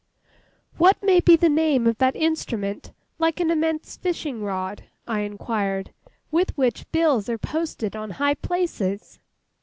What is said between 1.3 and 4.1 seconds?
the name of that instrument, like an immense